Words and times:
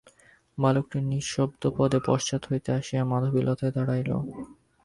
বালকটি 0.57 0.97
নিঃশব্দপদে 1.09 1.99
পশ্চাৎ 2.07 2.41
হইতে 2.49 2.69
আসিয়া 2.79 3.03
মাধবীতলায় 3.11 3.71
দাঁড়াইল। 3.75 4.09